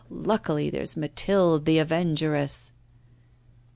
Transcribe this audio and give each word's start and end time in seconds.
luckily 0.09 0.71
there's 0.71 0.97
Mathilde 0.97 1.65
the 1.65 1.77
Avengeress! 1.77 2.71